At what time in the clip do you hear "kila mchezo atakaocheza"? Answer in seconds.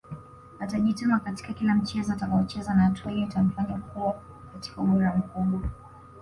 1.53-2.73